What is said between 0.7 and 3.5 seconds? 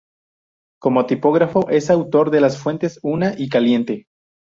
Como tipógrafo, es autor de las fuentes "Unna" y